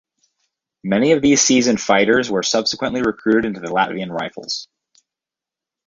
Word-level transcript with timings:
Many 0.83 1.11
of 1.11 1.21
these 1.21 1.43
seasoned 1.43 1.79
fighters 1.79 2.27
were 2.27 2.41
subsequently 2.41 3.03
recruited 3.03 3.45
into 3.45 3.59
the 3.59 3.67
Latvian 3.71 4.09
Rifles. 4.09 4.67